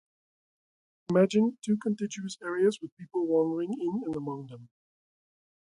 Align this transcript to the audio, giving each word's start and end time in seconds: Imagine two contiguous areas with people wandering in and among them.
Imagine 1.11 1.59
two 1.63 1.77
contiguous 1.77 2.35
areas 2.41 2.79
with 2.81 2.97
people 2.97 3.27
wandering 3.27 3.71
in 3.79 4.01
and 4.03 4.15
among 4.15 4.47
them. 4.47 4.69